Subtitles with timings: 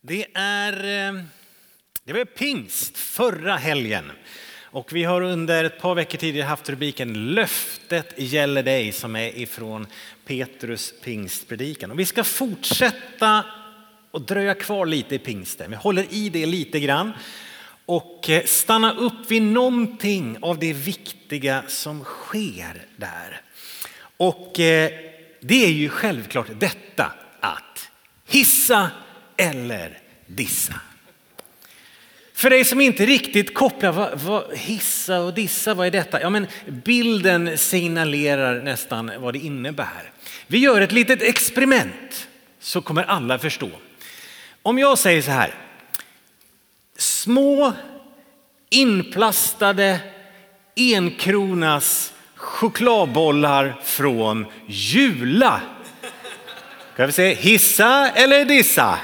[0.00, 1.22] Det är eh,
[2.04, 4.12] det var pingst förra helgen
[4.62, 9.38] och vi har under ett par veckor tidigare haft rubriken Löftet gäller dig som är
[9.38, 9.86] ifrån
[10.26, 11.90] Petrus pingstpredikan.
[11.90, 13.44] Och vi ska fortsätta
[14.10, 15.70] och dröja kvar lite i pingsten.
[15.70, 17.12] Vi håller i det lite grann
[17.86, 23.40] och eh, stanna upp vid någonting av det viktiga som sker där.
[24.16, 24.90] Och eh,
[25.40, 27.90] det är ju självklart detta att
[28.26, 28.90] hissa
[29.38, 30.74] eller dissa.
[32.34, 36.20] För dig som inte riktigt kopplar, vad, vad, hissa och dissa, vad är detta?
[36.20, 40.12] Ja, men bilden signalerar nästan vad det innebär.
[40.46, 42.28] Vi gör ett litet experiment
[42.60, 43.70] så kommer alla förstå.
[44.62, 45.54] Om jag säger så här,
[46.96, 47.72] små
[48.70, 50.00] inplastade
[50.76, 55.60] enkronas chokladbollar från Jula.
[56.96, 58.98] Kan vi säga hissa eller dissa?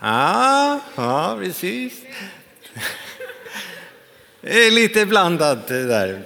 [0.00, 2.02] Ja, ja precis.
[4.40, 6.22] Det är lite blandat där.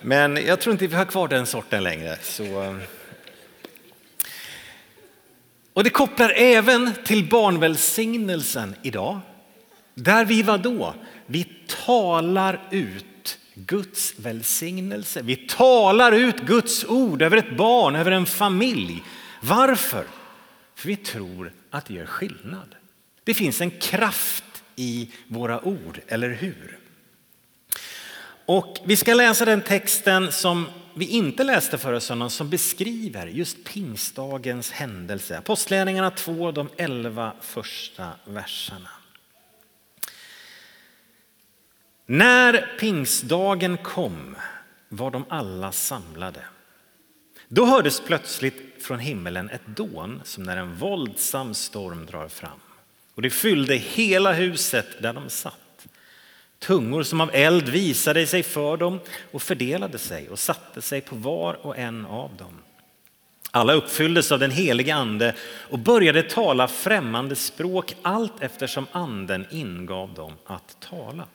[0.00, 2.16] Men jag tror inte vi har kvar den sorten längre.
[2.22, 2.62] Så.
[2.62, 2.76] Eh.
[5.72, 9.20] Och det kopplar även till barnvälsignelsen idag.
[9.94, 10.94] Där vi var då?
[11.26, 11.46] Vi
[11.86, 15.22] talar ut Guds välsignelse.
[15.22, 19.02] Vi talar ut Guds ord över ett barn, över en familj.
[19.40, 20.04] Varför?
[20.74, 22.74] För vi tror att det gör skillnad.
[23.26, 26.78] Det finns en kraft i våra ord, eller hur?
[28.46, 33.64] Och vi ska läsa den texten som vi inte läste förra söndagen som beskriver just
[33.64, 35.38] pingstdagens händelse.
[35.38, 38.90] Apostlagärningarna 2, de 11 första verserna.
[42.06, 44.36] När pingstdagen kom
[44.88, 46.40] var de alla samlade.
[47.48, 52.60] Då hördes plötsligt från himmelen ett dån som när en våldsam storm drar fram.
[53.16, 55.86] Och det fyllde hela huset där de satt.
[56.58, 61.16] Tungor som av eld visade sig för dem och fördelade sig och satte sig på
[61.16, 62.58] var och en av dem.
[63.50, 65.34] Alla uppfylldes av den helige ande
[65.70, 71.26] och började tala främmande språk allt eftersom anden ingav dem att tala.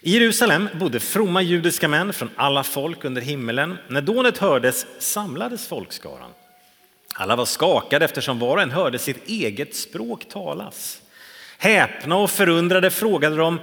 [0.00, 3.78] I Jerusalem bodde fromma judiska män från alla folk under himmelen.
[3.88, 6.30] När dånet hördes samlades folkskaran.
[7.20, 11.02] Alla var skakade eftersom var och en hörde sitt eget språk talas.
[11.58, 13.60] Häpna och förundrade frågade de,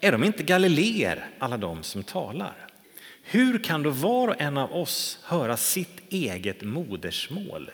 [0.00, 2.66] är de inte galileer, alla de som talar?
[3.22, 7.70] Hur kan då var och en av oss höra sitt eget modersmål?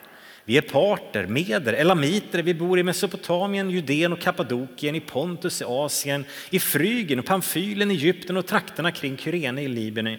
[0.46, 5.64] Vi är parter, meder, elamiter, vi bor i Mesopotamien, Judeen och Kappadokien, i Pontus i
[5.64, 9.68] Asien, i Frygen och Pamfylen, Egypten och trakterna kring Kyrene i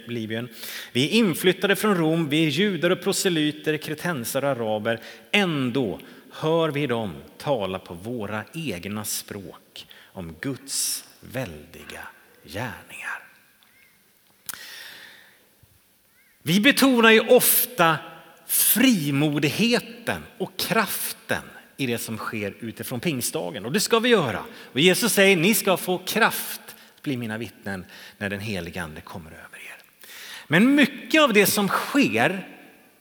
[0.07, 0.49] Libyen.
[0.91, 4.99] Vi är inflyttade från Rom, vi är judar och proselyter, kretensare och araber.
[5.31, 5.99] Ändå
[6.31, 12.07] hör vi dem tala på våra egna språk om Guds väldiga
[12.43, 13.23] gärningar.
[16.41, 17.97] Vi betonar ju ofta
[18.47, 21.41] frimodigheten och kraften
[21.77, 23.65] i det som sker utifrån pingstdagen.
[23.65, 24.43] Och det ska vi göra.
[24.73, 26.61] Och Jesus säger ni ska få kraft
[26.95, 27.85] att bli mina vittnen
[28.17, 29.75] när den helige ande kommer över er.
[30.47, 32.47] Men mycket av det som sker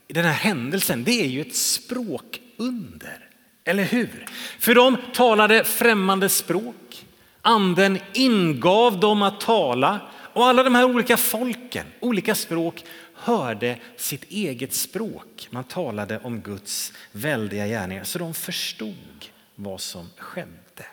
[0.08, 3.28] i den här händelsen det är ju ett språkunder.
[3.64, 4.26] Eller hur?
[4.58, 7.06] För de talade främmande språk.
[7.42, 10.00] Anden ingav dem att tala
[10.34, 12.84] och alla de här olika folken, olika språk
[13.24, 15.48] hörde sitt eget språk.
[15.50, 20.86] Man talade om Guds väldiga gärningar så de förstod vad som skedde.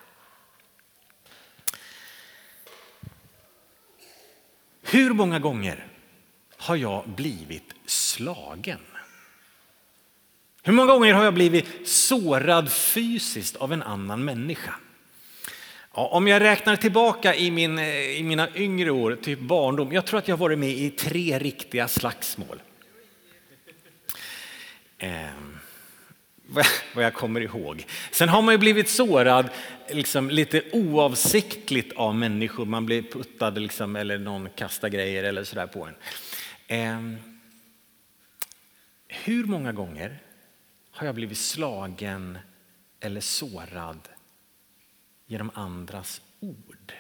[4.82, 5.88] Hur många gånger
[6.58, 8.80] har jag blivit slagen?
[10.64, 14.76] Hur många gånger har jag blivit sårad fysiskt av en annan människa?
[15.94, 20.06] Ja, om jag räknar tillbaka i, min, eh, i mina yngre år, typ barndom, jag
[20.06, 22.62] tror att jag har varit med i tre riktiga slagsmål.
[24.98, 25.30] Eh,
[26.96, 27.86] vad jag kommer ihåg.
[28.12, 29.50] Sen har man ju blivit sårad
[29.90, 32.66] liksom, lite oavsiktligt av människor.
[32.66, 35.96] Man blir puttad liksom, eller någon kastar grejer eller sådär på en.
[36.68, 37.20] Eh,
[39.08, 40.20] hur många gånger
[40.92, 42.38] har jag blivit slagen
[43.00, 44.10] eller sårad
[45.32, 46.94] genom andras ord.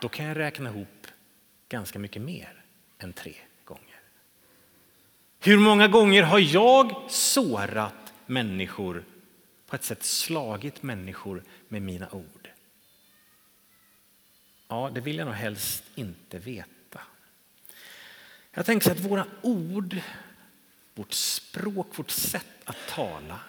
[0.00, 1.06] Då kan jag räkna ihop
[1.68, 2.64] ganska mycket mer
[2.98, 3.34] än tre
[3.64, 4.00] gånger.
[5.40, 9.04] Hur många gånger har jag sårat människor,
[9.66, 12.50] på ett sätt slagit människor med mina ord?
[14.68, 17.00] Ja, det vill jag nog helst inte veta.
[18.50, 19.96] Jag tänker att våra ord,
[20.94, 23.40] vårt språk, vårt sätt att tala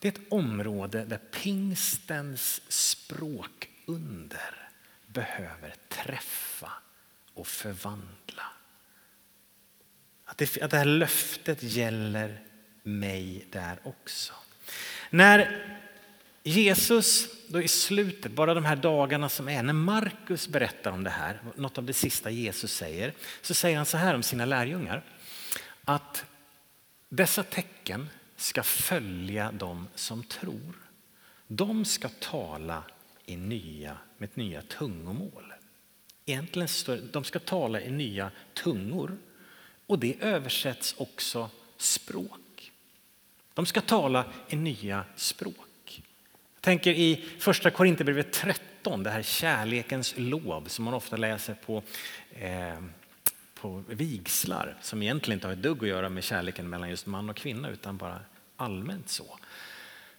[0.00, 4.68] det är ett område där pingstens språkunder
[5.06, 6.72] behöver träffa
[7.34, 8.42] och förvandla.
[10.24, 12.40] Att det, att det här löftet gäller
[12.82, 14.32] mig där också.
[15.10, 15.66] När
[16.42, 21.10] Jesus då i slutet, bara de här dagarna som är, när Markus berättar om det
[21.10, 23.12] här, något av det sista Jesus säger,
[23.42, 25.02] så säger han så här om sina lärjungar.
[25.84, 26.24] Att
[27.08, 30.74] dessa tecken ska följa dem som tror.
[31.46, 32.82] De ska tala
[33.26, 35.52] i nya, med ett nya tungomål.
[36.26, 39.18] Egentligen står det, de ska tala i nya tungor
[39.86, 42.72] och det översätts också språk.
[43.54, 46.02] De ska tala i nya språk.
[46.54, 51.82] Jag tänker i första Korinthierbrevet 13, det här kärlekens lov som man ofta läser på,
[52.30, 52.78] eh,
[53.60, 57.30] på vigslar som egentligen inte har ett dugg att göra med kärleken mellan just man
[57.30, 58.20] och kvinna utan bara
[58.56, 59.38] allmänt så.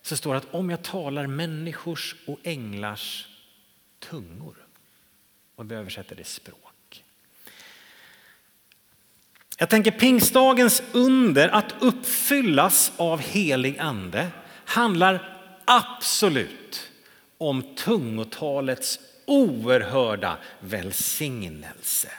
[0.01, 3.27] Så står det att om jag talar människors och änglars
[3.99, 4.55] tungor
[5.55, 7.03] och vi översätter det språk.
[9.57, 14.27] Jag tänker pingstdagens under att uppfyllas av helig ande
[14.65, 16.91] handlar absolut
[17.37, 22.09] om tungotalets oerhörda välsignelse.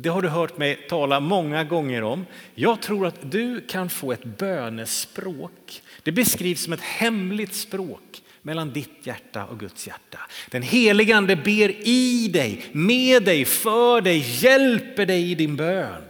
[0.00, 2.26] Det har du hört mig tala många gånger om.
[2.54, 5.82] Jag tror att du kan få ett bönespråk.
[6.02, 10.18] Det beskrivs som ett hemligt språk mellan ditt hjärta och Guds hjärta.
[10.50, 16.02] Den helige ande ber i dig, med dig, för dig, hjälper dig i din bön.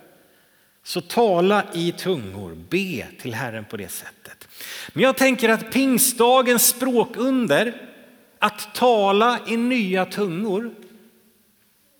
[0.83, 4.49] Så tala i tungor, be till Herren på det sättet.
[4.93, 7.91] Men jag tänker att pingstdagens språkunder,
[8.39, 10.75] att tala i nya tungor,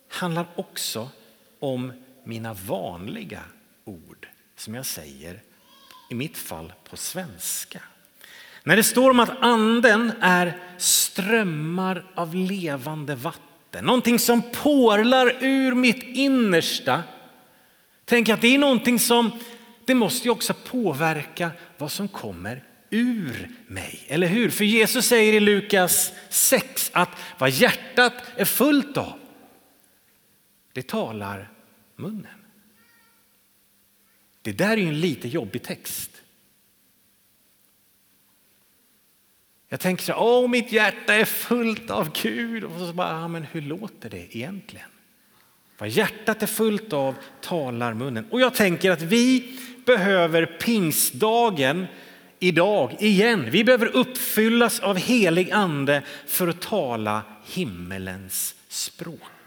[0.09, 1.09] handlar också
[1.59, 3.41] om mina vanliga
[3.85, 5.41] ord som jag säger
[6.09, 7.81] i mitt fall på svenska.
[8.63, 15.75] När det står om att anden är strömmar av levande vatten, någonting som porlar ur
[15.75, 17.03] mitt innersta.
[18.05, 19.31] Tänk att det är någonting som,
[19.85, 24.49] det måste ju också påverka vad som kommer ur mig, eller hur?
[24.49, 29.13] För Jesus säger i Lukas 6 att vad hjärtat är fullt av,
[30.73, 31.51] det talar
[31.95, 32.39] munnen.
[34.41, 36.11] Det där är ju en lite jobbig text.
[39.67, 42.63] Jag tänker så åh mitt hjärta är fullt av Gud.
[42.63, 44.89] Och så bara, men hur låter det egentligen?
[45.77, 48.25] Vad hjärtat är fullt av talar munnen.
[48.29, 51.87] Och jag tänker att vi behöver pingstdagen
[52.39, 53.51] idag igen.
[53.51, 59.38] Vi behöver uppfyllas av helig ande för att tala himmelens språk.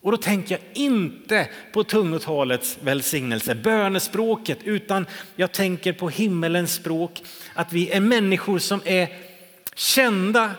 [0.00, 5.06] Och då tänker jag inte på tungotalets välsignelse, bönespråket, utan
[5.36, 7.22] jag tänker på himmelens språk,
[7.54, 9.08] att vi är människor som är
[9.74, 10.54] kända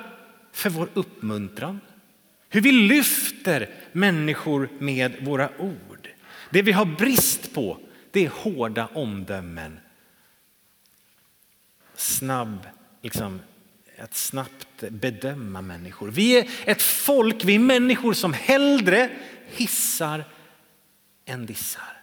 [0.52, 1.82] för vår uppmuntran,
[2.50, 6.10] hur vi lyfter människor med våra ord.
[6.50, 7.78] Det vi har brist på
[8.12, 9.80] det är hårda omdömen.
[11.96, 12.68] Snabb,
[13.02, 13.42] liksom,
[14.00, 16.08] att snabbt bedöma människor.
[16.08, 19.10] Vi är ett folk, vi är människor som hellre
[19.52, 20.24] hissar
[21.26, 22.00] än dissar.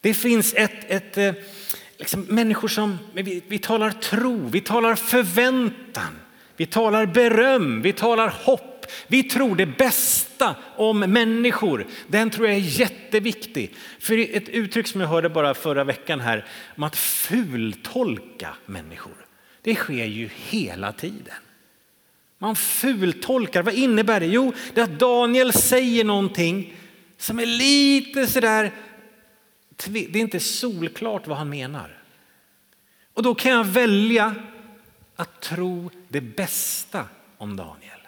[0.00, 1.32] Det finns ett, ett eh,
[1.98, 6.18] liksom människor som, vi, vi talar tro, vi talar förväntan,
[6.56, 8.66] vi talar beröm, vi talar hopp.
[9.06, 11.86] Vi tror det bästa om människor.
[12.06, 13.74] Den tror jag är jätteviktig.
[13.98, 19.12] För ett uttryck som jag hörde bara förra veckan här om att fultolka människor.
[19.62, 21.34] Det sker ju hela tiden.
[22.38, 24.26] Man fultolkar, vad innebär det?
[24.26, 26.74] Jo, det är att Daniel säger någonting
[27.16, 28.72] som är lite sådär
[29.88, 32.02] det är inte solklart vad han menar.
[33.14, 34.34] Och då kan jag välja
[35.16, 38.00] att tro det bästa om Daniel.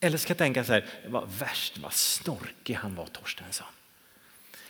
[0.00, 3.66] Eller ska jag tänka så här, vad värst vad snorkig han var Torstensson.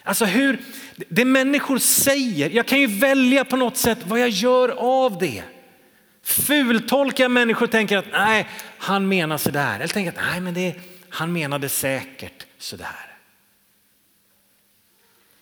[0.03, 0.61] Alltså hur,
[1.09, 5.43] det människor säger, jag kan ju välja på något sätt vad jag gör av det.
[6.23, 9.75] Fultolkar jag människor och tänker att nej, han menar så där.
[9.75, 10.75] Eller tänker att nej, men det,
[11.09, 13.09] han menade säkert så där.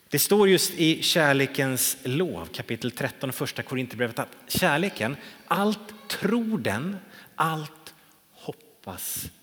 [0.09, 5.15] Det står just i kärlekens lov, kapitel 13, första Korinthierbrevet att kärleken,
[5.47, 6.97] allt tror den,
[7.35, 7.93] allt
[8.31, 9.36] hoppas den.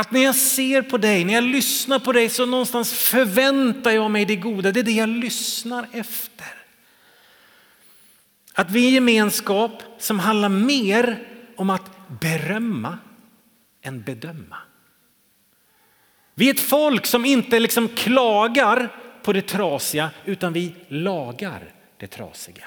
[0.00, 4.10] Att när jag ser på dig, när jag lyssnar på dig så någonstans förväntar jag
[4.10, 4.72] mig det goda.
[4.72, 6.46] Det är det jag lyssnar efter.
[8.54, 12.98] Att vi är en gemenskap som handlar mer om att berömma
[13.82, 14.56] än bedöma.
[16.34, 22.06] Vi är ett folk som inte liksom klagar på det trasiga utan vi lagar det
[22.06, 22.64] trasiga.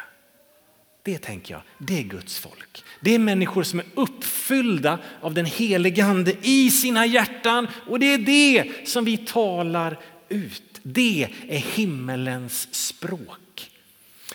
[1.04, 2.84] Det tänker jag, det är Guds folk.
[3.00, 8.06] Det är människor som är uppfyllda av den helige ande i sina hjärtan och det
[8.06, 10.80] är det som vi talar ut.
[10.84, 13.72] Det är himmelens språk.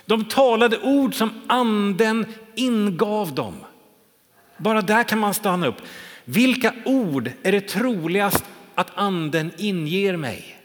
[0.06, 3.54] De talade ord som anden ingav dem.
[4.58, 5.82] Bara där kan man stanna upp.
[6.24, 8.44] Vilka ord är det troligast
[8.74, 10.56] att anden inger mig?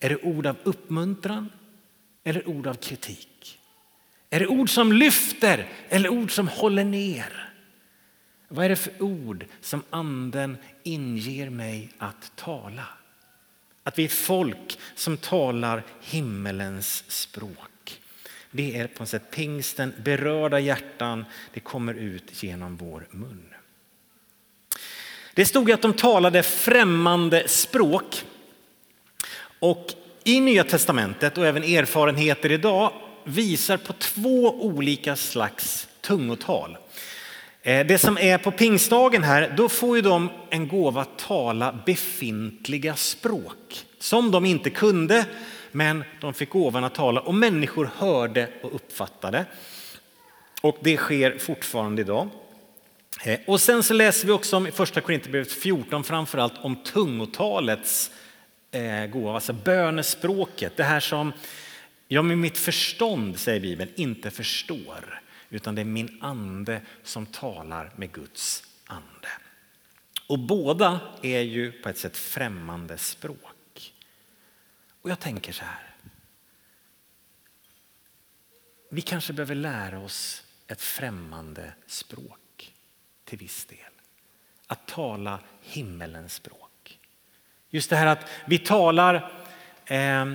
[0.00, 1.50] Är det ord av uppmuntran
[2.24, 3.29] eller ord av kritik?
[4.30, 7.52] Är det ord som lyfter eller ord som håller ner?
[8.48, 12.86] Vad är det för ord som anden inger mig att tala?
[13.82, 18.00] Att vi är folk som talar himmelens språk.
[18.50, 23.54] Det är på något sätt pingsten, berörda hjärtan, det kommer ut genom vår mun.
[25.34, 28.24] Det stod att de talade främmande språk.
[29.58, 29.86] Och
[30.24, 32.92] i Nya testamentet och även erfarenheter idag
[33.24, 36.76] visar på två olika slags tungotal.
[37.62, 41.78] Eh, det som är på pingstdagen här, då får ju de en gåva att tala
[41.86, 45.26] befintliga språk som de inte kunde,
[45.72, 49.44] men de fick gåvan att tala och människor hörde och uppfattade.
[50.62, 52.28] Och det sker fortfarande idag.
[53.24, 58.10] Eh, och sen så läser vi också om i första Korinthierbrevet 14 framförallt om tungotalets
[58.70, 60.76] eh, gåva, alltså bönespråket.
[60.76, 61.32] Det här som
[62.12, 65.22] jag med mitt förstånd, säger Bibeln, inte förstår.
[65.50, 69.28] Utan det är min ande som talar med Guds ande.
[70.26, 73.92] Och båda är ju på ett sätt främmande språk.
[75.02, 75.94] Och jag tänker så här.
[78.90, 82.74] Vi kanske behöver lära oss ett främmande språk
[83.24, 83.78] till viss del.
[84.66, 86.98] Att tala himmelens språk.
[87.68, 89.32] Just det här att vi talar
[89.86, 90.34] eh,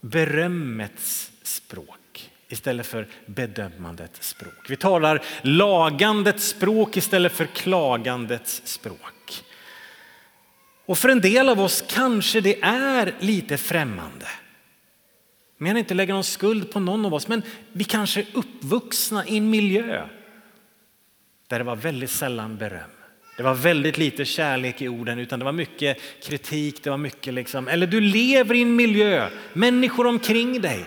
[0.00, 4.70] berömmets språk istället för bedömandets språk.
[4.70, 9.44] Vi talar lagandets språk istället för klagandets språk.
[10.86, 14.26] Och för en del av oss kanske det är lite främmande.
[15.58, 19.26] Men jag inte lägga någon skuld på någon av oss, men vi kanske är uppvuxna
[19.26, 20.08] i en miljö
[21.46, 22.90] där det var väldigt sällan beröm.
[23.38, 27.34] Det var väldigt lite kärlek i orden utan det var mycket kritik, det var mycket
[27.34, 30.84] liksom, eller du lever i en miljö, människor omkring dig.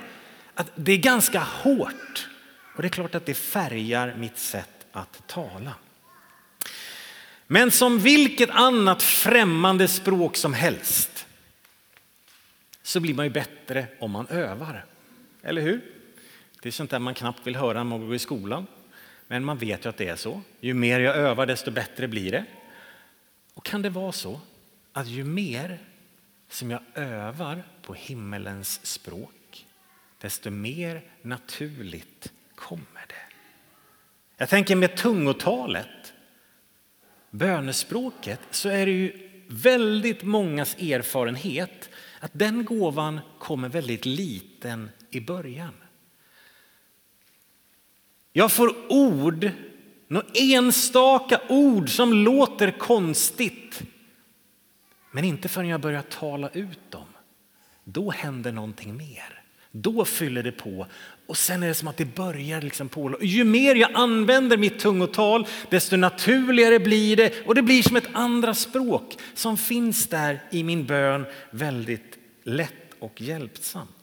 [0.54, 2.30] Att det är ganska hårt
[2.76, 5.74] och det är klart att det färgar mitt sätt att tala.
[7.48, 11.28] Men som vilket annat främmande språk som helst
[12.84, 14.86] så blir man ju bättre om man övar.
[15.44, 15.82] Eller hur?
[16.62, 18.68] Det är sånt där man knappt vill höra när man går i skolan.
[19.32, 20.42] Men man vet ju att det är så.
[20.60, 22.46] Ju mer jag övar desto bättre blir det.
[23.54, 24.42] Och kan det vara så
[24.94, 25.80] att ju mer
[26.50, 29.66] som jag övar på himmelens språk
[30.18, 33.36] desto mer naturligt kommer det.
[34.38, 36.14] Jag tänker med tungotalet,
[37.30, 45.20] bönespråket, så är det ju väldigt mångas erfarenhet att den gåvan kommer väldigt liten i
[45.20, 45.81] början.
[48.34, 49.52] Jag får ord,
[50.08, 53.82] några enstaka ord som låter konstigt.
[55.12, 57.08] Men inte förrän jag börjar tala ut dem.
[57.84, 59.42] Då händer någonting mer.
[59.72, 60.88] Då fyller det på
[61.28, 63.18] och sen är det som att det börjar liksom på.
[63.22, 68.10] Ju mer jag använder mitt tungotal desto naturligare blir det och det blir som ett
[68.14, 74.01] andra språk som finns där i min bön väldigt lätt och hjälpsamt.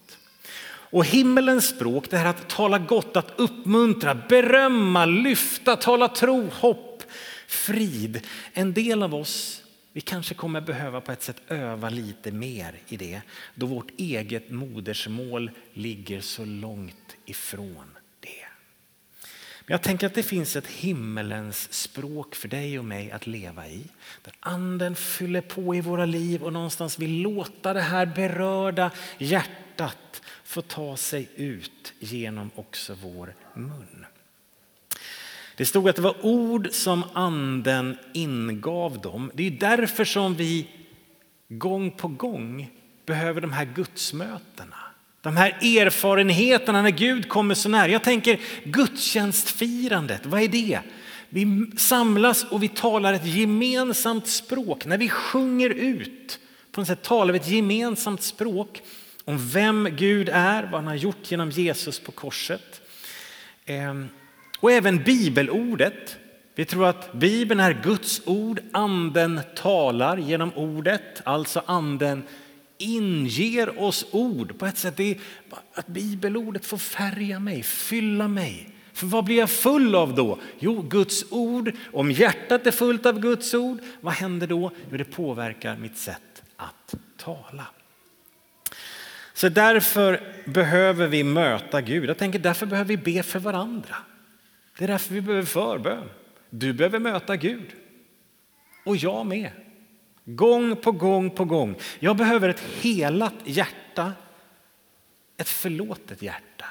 [0.90, 7.02] Och himmelens språk, det här att tala gott, att uppmuntra, berömma, lyfta, tala tro, hopp,
[7.46, 8.26] frid.
[8.52, 12.96] En del av oss, vi kanske kommer behöva på ett sätt öva lite mer i
[12.96, 13.20] det
[13.54, 17.97] då vårt eget modersmål ligger så långt ifrån.
[19.68, 23.68] Men jag tänker att det finns ett himmelens språk för dig och mig att leva
[23.68, 23.84] i.
[24.22, 30.22] Där anden fyller på i våra liv och någonstans vill låta det här berörda hjärtat
[30.44, 34.06] få ta sig ut genom också vår mun.
[35.56, 39.30] Det stod att det var ord som anden ingav dem.
[39.34, 40.68] Det är därför som vi
[41.48, 42.70] gång på gång
[43.06, 44.76] behöver de här gudsmötena.
[45.20, 47.88] De här erfarenheterna när Gud kommer så nära.
[47.88, 50.80] Jag tänker gudstjänstfirandet, vad är det?
[51.28, 54.86] Vi samlas och vi talar ett gemensamt språk.
[54.86, 56.38] När vi sjunger ut,
[56.72, 58.82] på något sätt talar vi ett gemensamt språk
[59.24, 62.80] om vem Gud är, vad han har gjort genom Jesus på korset.
[63.64, 64.08] Ehm,
[64.60, 66.16] och även bibelordet.
[66.54, 72.22] Vi tror att Bibeln är Guds ord, anden talar genom ordet, alltså anden
[72.78, 74.96] inger oss ord på ett sätt.
[74.96, 75.18] Det är
[75.74, 78.70] att bibelordet får färga mig, fylla mig.
[78.92, 80.38] För vad blir jag full av då?
[80.58, 81.72] Jo, Guds ord.
[81.92, 84.70] Om hjärtat är fullt av Guds ord, vad händer då?
[84.90, 87.66] Jo, det påverkar mitt sätt att tala.
[89.34, 92.08] Så därför behöver vi möta Gud.
[92.08, 93.96] Jag tänker därför behöver vi be för varandra.
[94.78, 96.08] Det är därför vi behöver förbön.
[96.50, 97.66] Du behöver möta Gud.
[98.84, 99.50] Och jag med.
[100.30, 101.76] Gång på gång på gång.
[101.98, 104.12] Jag behöver ett helat hjärta,
[105.36, 106.64] ett förlåtet hjärta.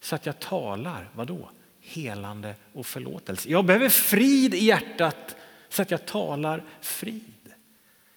[0.00, 1.50] Så att jag talar, vadå?
[1.80, 3.48] Helande och förlåtelse.
[3.50, 5.36] Jag behöver frid i hjärtat
[5.68, 7.32] så att jag talar frid.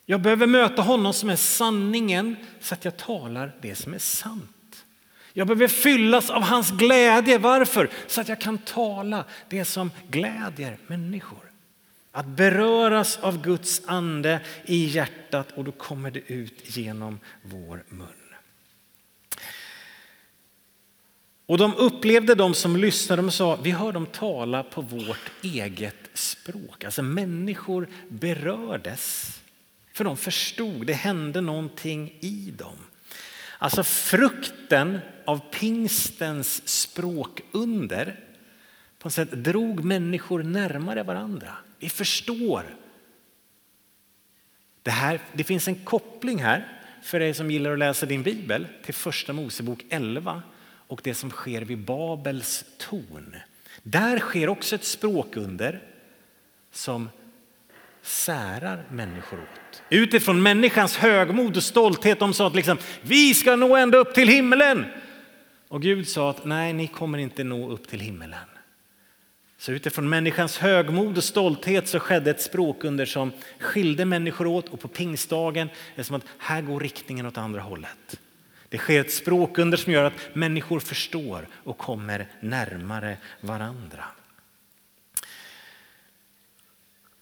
[0.05, 4.85] Jag behöver möta honom som är sanningen så att jag talar det som är sant.
[5.33, 7.37] Jag behöver fyllas av hans glädje.
[7.37, 7.89] Varför?
[8.07, 11.48] Så att jag kan tala det som glädjer människor.
[12.11, 18.07] Att beröras av Guds ande i hjärtat och då kommer det ut genom vår mun.
[21.45, 26.09] Och de upplevde de som lyssnade och sa, vi hör dem tala på vårt eget
[26.13, 26.83] språk.
[26.83, 29.35] Alltså människor berördes.
[29.93, 32.75] För de förstod, det hände någonting i dem.
[33.57, 38.19] Alltså frukten av pingstens språkunder
[38.99, 41.51] på något sätt drog människor närmare varandra.
[41.79, 42.63] Vi förstår.
[44.81, 48.67] Det, här, det finns en koppling här för dig som gillar att läsa din bibel
[48.83, 53.35] till första Mosebok 11 och det som sker vid Babels torn.
[53.83, 55.81] Där sker också ett språkunder
[56.71, 57.09] som
[58.01, 59.81] särar människor åt.
[59.89, 62.19] Utifrån människans högmod och stolthet.
[62.19, 64.85] De sa att liksom, vi ska nå ända upp till himmelen.
[65.67, 68.48] Och Gud sa att nej, ni kommer inte nå upp till himmelen.
[69.59, 74.79] Så utifrån människans högmod och stolthet så skedde ett språkunder som skilde människor åt och
[74.79, 78.19] på pingstdagen är det som att här går riktningen åt andra hållet.
[78.69, 84.05] Det sker ett språkunder som gör att människor förstår och kommer närmare varandra.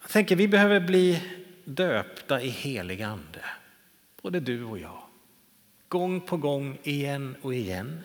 [0.02, 1.21] Jag tänker vi behöver bli
[1.65, 3.45] döpta i helig ande,
[4.21, 5.04] både du och jag.
[5.88, 8.04] Gång på gång, igen och igen.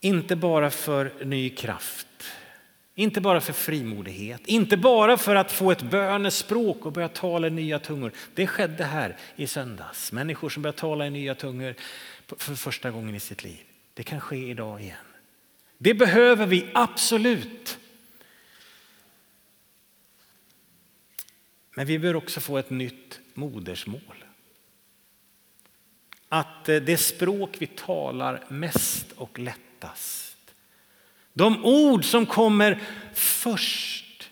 [0.00, 2.06] Inte bara för ny kraft,
[2.98, 7.50] inte bara för frimodighet, inte bara för att få ett bönespråk och börja tala i
[7.50, 8.12] nya tungor.
[8.34, 10.12] Det skedde här i söndags.
[10.12, 11.74] Människor som börjar tala i nya tungor
[12.26, 13.60] för första gången i sitt liv.
[13.94, 14.96] Det kan ske idag igen.
[15.78, 17.78] Det behöver vi absolut.
[21.74, 24.24] Men vi bör också få ett nytt modersmål.
[26.28, 30.25] Att eh, det språk vi talar mest och lättast,
[31.36, 32.82] de ord som kommer
[33.14, 34.30] först,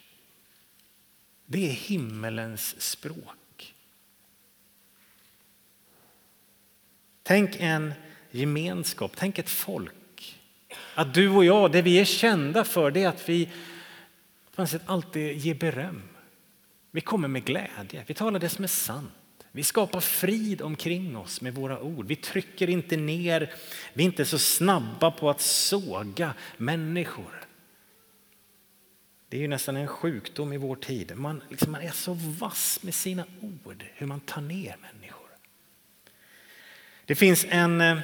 [1.46, 3.74] det är himmelens språk.
[7.22, 7.94] Tänk en
[8.30, 10.40] gemenskap, tänk ett folk.
[10.94, 13.48] Att du och jag, det vi är kända för, det är att vi
[14.54, 16.02] på något sätt alltid ger beröm.
[16.90, 19.12] Vi kommer med glädje, vi talar det som är sant.
[19.56, 22.06] Vi skapar frid omkring oss med våra ord.
[22.06, 23.54] Vi trycker inte ner,
[23.92, 27.44] vi är inte så snabba på att såga människor.
[29.28, 31.16] Det är ju nästan en sjukdom i vår tid.
[31.16, 35.28] Man, liksom, man är så vass med sina ord, hur man tar ner människor.
[37.04, 37.98] Det finns en eh,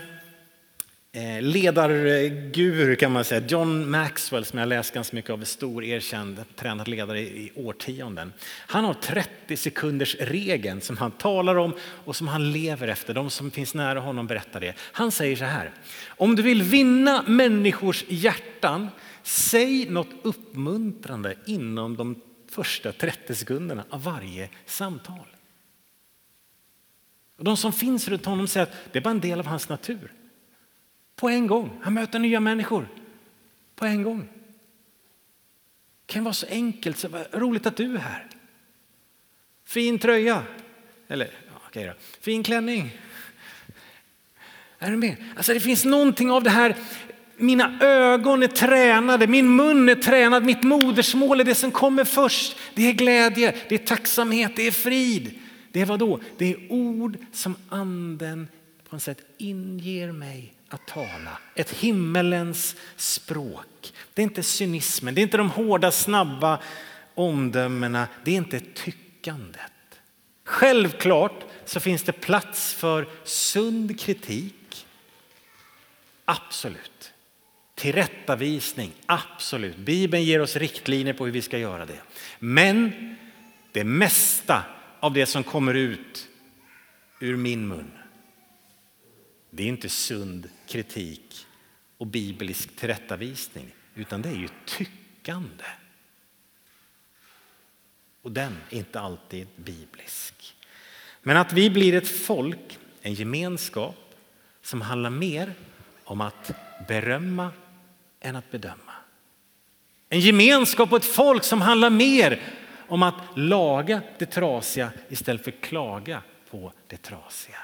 [1.12, 6.44] Eh, ledarguru kan man säga, John Maxwell som jag läst ganska mycket av, stor erkänd
[6.56, 8.32] tränad ledare i årtionden.
[8.66, 13.14] Han har 30 sekunders regeln som han talar om och som han lever efter.
[13.14, 14.74] De som finns nära honom berättar det.
[14.78, 15.72] Han säger så här,
[16.08, 18.88] om du vill vinna människors hjärtan,
[19.22, 22.20] säg något uppmuntrande inom de
[22.50, 25.26] första 30 sekunderna av varje samtal.
[27.38, 29.68] Och de som finns runt honom säger att det är bara en del av hans
[29.68, 30.12] natur.
[31.20, 31.70] På en gång.
[31.82, 32.88] Han möter nya människor.
[33.76, 34.28] På en gång.
[36.06, 36.98] Det kan vara så enkelt.
[36.98, 38.26] Så roligt att du är här.
[39.64, 40.42] Fin tröja.
[41.08, 41.30] Eller,
[41.66, 41.92] okej då.
[42.20, 42.96] Fin klänning.
[44.78, 45.16] Är du med?
[45.36, 46.76] Alltså det finns någonting av det här.
[47.36, 52.56] Mina ögon är tränade, min mun är tränad, mitt modersmål är det som kommer först.
[52.74, 55.38] Det är glädje, det är tacksamhet, det är frid.
[55.72, 56.20] Det är vad då?
[56.36, 58.48] Det är ord som anden
[58.88, 61.38] på något sätt inger mig att tala.
[61.54, 63.92] Ett himmelens språk.
[64.14, 66.58] Det är inte cynismen, det är inte de hårda snabba
[67.14, 69.72] omdömena, det är inte tyckandet.
[70.44, 74.86] Självklart så finns det plats för sund kritik.
[76.24, 77.12] Absolut.
[77.74, 79.76] Tillrättavisning, absolut.
[79.76, 82.00] Bibeln ger oss riktlinjer på hur vi ska göra det.
[82.38, 82.92] Men
[83.72, 84.62] det mesta
[85.00, 86.28] av det som kommer ut
[87.20, 87.90] ur min mun.
[89.50, 91.46] Det är inte sund kritik
[91.98, 95.64] och biblisk tillrättavisning, utan det är ju tyckande.
[98.22, 100.56] Och den är inte alltid biblisk.
[101.22, 104.14] Men att vi blir ett folk, en gemenskap
[104.62, 105.54] som handlar mer
[106.04, 106.50] om att
[106.88, 107.52] berömma
[108.20, 108.92] än att bedöma.
[110.08, 112.42] En gemenskap och ett folk som handlar mer
[112.88, 117.58] om att laga det trasiga istället för klaga på det trasiga.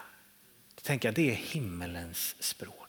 [0.74, 2.85] Då tänker jag, det är himmelens språk.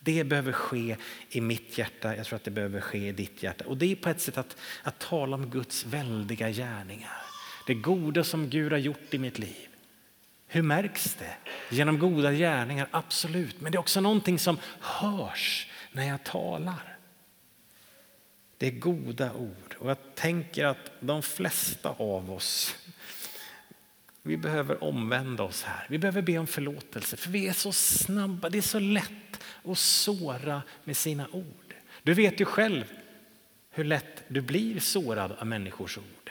[0.00, 0.96] Det behöver ske
[1.30, 3.64] i mitt hjärta, jag tror att det behöver ske i ditt hjärta.
[3.64, 7.22] Och det är på ett sätt att, att tala om Guds väldiga gärningar.
[7.66, 9.68] Det goda som Gud har gjort i mitt liv.
[10.46, 11.36] Hur märks det?
[11.70, 13.60] Genom goda gärningar, absolut.
[13.60, 16.98] Men det är också någonting som hörs när jag talar.
[18.58, 19.76] Det är goda ord.
[19.78, 22.76] Och jag tänker att de flesta av oss,
[24.22, 25.86] vi behöver omvända oss här.
[25.88, 28.48] Vi behöver be om förlåtelse, för vi är så snabba.
[28.48, 31.74] Det är så lätt att såra med sina ord.
[32.02, 32.84] Du vet ju själv
[33.70, 36.30] hur lätt du blir sårad av människors ord.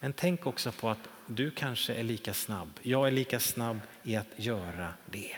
[0.00, 2.70] Men tänk också på att du kanske är lika snabb.
[2.82, 5.36] Jag är lika snabb i att göra det.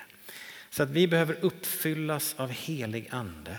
[0.71, 3.57] Så att vi behöver uppfyllas av helig ande.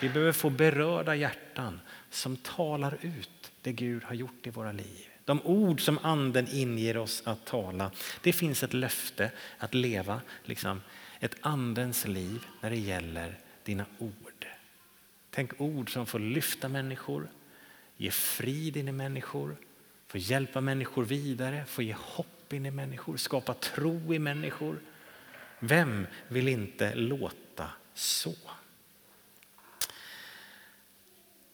[0.00, 5.09] Vi behöver få berörda hjärtan som talar ut det Gud har gjort i våra liv.
[5.30, 7.90] De ord som anden inger oss att tala.
[8.22, 10.82] Det finns ett löfte att leva liksom,
[11.20, 14.46] ett andens liv när det gäller dina ord.
[15.30, 17.28] Tänk ord som får lyfta människor,
[17.96, 19.56] ge frid in i människor,
[20.06, 24.80] få hjälpa människor vidare, få ge hopp in i människor, skapa tro i människor.
[25.58, 28.34] Vem vill inte låta så?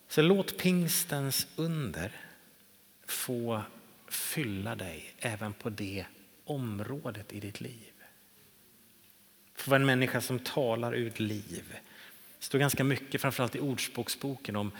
[0.09, 2.26] Så låt pingstens under
[3.07, 3.62] få
[4.09, 6.07] fylla dig även på det
[6.45, 7.92] området i ditt liv.
[9.55, 11.64] Få vara en människa som talar ut liv.
[12.38, 14.73] Det står ganska mycket, framförallt i Ordspråksboken, om,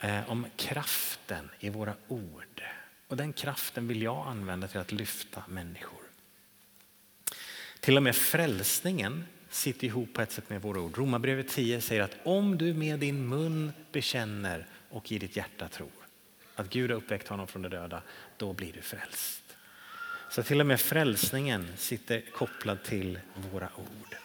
[0.00, 2.62] eh, om kraften i våra ord.
[3.08, 6.00] Och den kraften vill jag använda till att lyfta människor.
[7.80, 10.98] Till och med frälsningen sitter ihop på ett sätt med våra ord.
[10.98, 16.05] Romarbrevet 10 säger att om du med din mun bekänner och i ditt hjärta tror
[16.56, 18.02] att Gud har uppväckt honom från de döda,
[18.36, 19.42] då blir du frälst.
[20.30, 24.16] Så till och med frälsningen sitter kopplad till våra ord.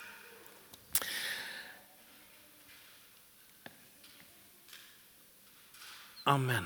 [6.24, 6.66] Amen.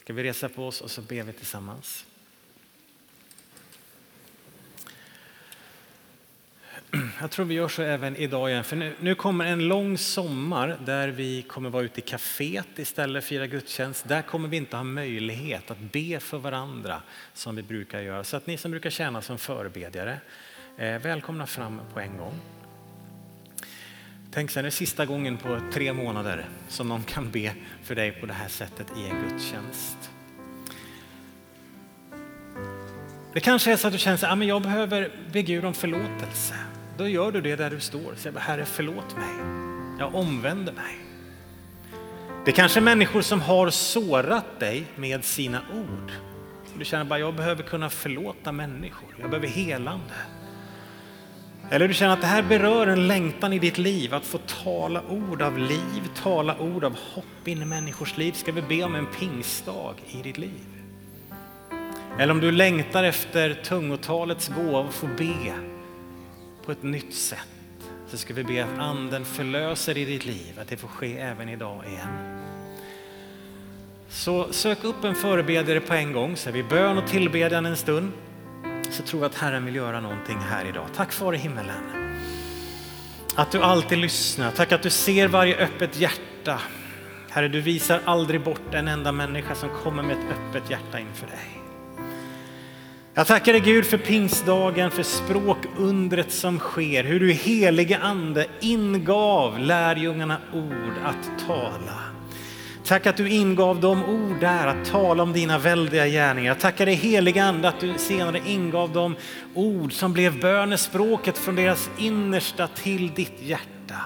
[0.00, 2.06] Ska vi resa på oss och så ber vi tillsammans.
[7.20, 10.78] Jag tror vi gör så även idag igen, för nu, nu, kommer en lång sommar
[10.84, 14.08] där vi kommer vara ute i kaféet istället för fira gudstjänst.
[14.08, 18.24] Där kommer vi inte ha möjlighet att be för varandra som vi brukar göra.
[18.24, 20.20] Så att ni som brukar tjäna som förebedjare,
[20.78, 22.34] eh, välkomna fram på en gång.
[24.32, 28.12] Tänk sen, det är sista gången på tre månader som någon kan be för dig
[28.12, 30.10] på det här sättet i en gudstjänst.
[33.32, 36.54] Det kanske är så att du känner att ah, jag behöver be Gud om förlåtelse.
[36.98, 38.14] Då gör du det där du står.
[38.16, 39.34] Säg Herre förlåt mig.
[39.98, 40.96] Jag omvänder mig.
[42.44, 46.12] Det kanske är människor som har sårat dig med sina ord.
[46.78, 49.08] Du känner bara, jag behöver kunna förlåta människor.
[49.20, 50.14] Jag behöver helande.
[51.70, 55.02] Eller du känner att det här berör en längtan i ditt liv, att få tala
[55.08, 58.32] ord av liv, tala ord av hopp in i människors liv.
[58.32, 60.66] Ska vi be om en pingstdag i ditt liv?
[62.18, 65.52] Eller om du längtar efter tungotalets gåva och få be
[66.66, 67.38] på ett nytt sätt
[68.08, 71.48] så ska vi be att anden förlöser i ditt liv, att det får ske även
[71.48, 72.42] idag igen.
[74.08, 77.76] Så sök upp en förebedjare på en gång, så är vi bön och tillbedjan en
[77.76, 78.12] stund
[78.90, 80.86] så tror jag att Herren vill göra någonting här idag.
[80.96, 82.14] Tack Far i himmelen.
[83.34, 84.50] Att du alltid lyssnar.
[84.50, 86.60] Tack att du ser varje öppet hjärta.
[87.30, 91.26] Herre, du visar aldrig bort en enda människa som kommer med ett öppet hjärta inför
[91.26, 91.65] dig.
[93.18, 99.58] Jag tackar dig Gud för pingstdagen, för språkundret som sker, hur du helige ande ingav
[99.58, 101.98] lärjungarna ord att tala.
[102.84, 106.50] Tack att du ingav dem ord där att tala om dina väldiga gärningar.
[106.50, 109.16] Jag tackar dig heliga ande att du senare ingav dem
[109.54, 114.00] ord som blev bönespråket från deras innersta till ditt hjärta.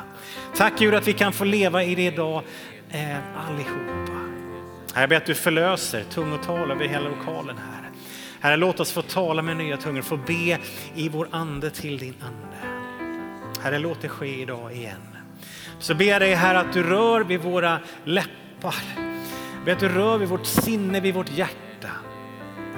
[0.57, 2.43] Tack Gud att vi kan få leva i det idag
[2.91, 3.17] eh,
[3.49, 4.21] allihopa.
[4.95, 7.80] Jag ber att du förlöser tungotal över hela lokalen här.
[8.41, 10.59] Herre, låt oss få tala med nya tungor, få be
[10.95, 12.57] i vår ande till din ande.
[13.63, 15.17] Herre, låt det ske idag igen.
[15.79, 18.75] Så ber jag dig Herre, att du rör vid våra läppar.
[19.65, 21.91] Ber att du rör vid vårt sinne, vid vårt hjärta.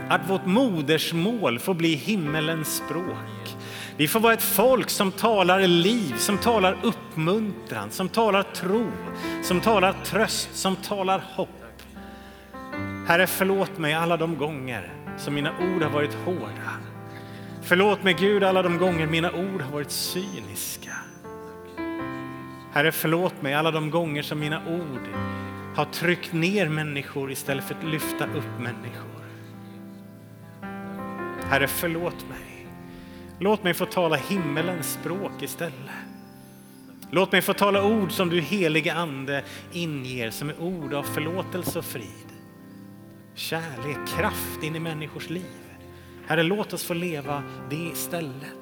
[0.08, 3.56] att vårt modersmål får bli himmelens språk.
[3.96, 8.86] Vi får vara ett folk som talar liv, som talar uppmuntran, som talar tro,
[9.42, 11.48] som talar tröst, som talar hopp.
[13.06, 16.70] Herre, förlåt mig alla de gånger som mina ord har varit hårda.
[17.62, 20.96] Förlåt mig Gud alla de gånger mina ord har varit cyniska.
[22.72, 25.08] Herre, förlåt mig alla de gånger som mina ord
[25.74, 29.22] har tryckt ner människor istället för att lyfta upp människor.
[31.50, 32.66] Herre, förlåt mig.
[33.38, 35.72] Låt mig få tala himmelens språk istället.
[37.10, 41.78] Låt mig få tala ord som du helige Ande inger, som är ord av förlåtelse
[41.78, 42.31] och frid.
[43.34, 45.62] Kärlek, kraft in i människors liv.
[46.26, 48.54] Herre, låt oss få leva det istället.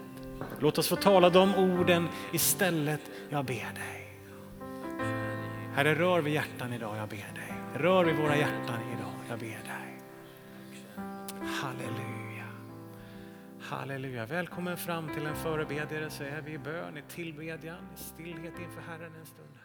[0.59, 3.01] Låt oss få tala de orden istället.
[3.29, 4.19] Jag ber dig.
[5.75, 7.53] Herre, rör vid hjärtan idag, jag ber dig.
[7.75, 10.01] Rör vid våra hjärtan idag, jag ber dig.
[11.47, 12.47] Halleluja.
[13.61, 14.27] Halleluja.
[14.27, 18.81] Välkommen fram till en förebedjare så är vi i bön, i tillbedjan, i stillhet inför
[18.81, 19.60] Herren en stund.